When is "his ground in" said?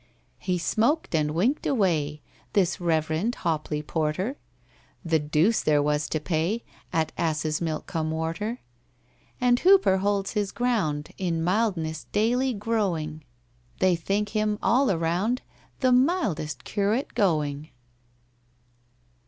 10.31-11.43